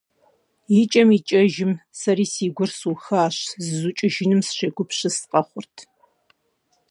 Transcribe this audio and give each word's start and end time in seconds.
ИкӀэм-икӀэжым, 0.81 1.71
сэри 1.99 2.25
си 2.33 2.45
гур 2.55 2.71
сухащ: 2.79 3.37
зызукӀыжыным 3.63 4.41
сыщегупсыс 4.47 5.17
къэхъурт. 5.31 5.75